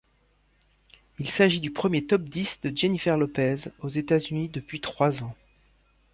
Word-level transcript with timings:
Il 1.19 1.29
s'agit 1.29 1.59
du 1.59 1.69
premier 1.69 2.03
top 2.03 2.23
dix 2.23 2.59
de 2.63 2.75
Jennifer 2.75 3.17
Lopez 3.17 3.65
aux 3.81 3.87
États-Unis 3.89 4.49
depuis 4.49 4.81
trois 4.81 5.21
ans. 5.21 5.35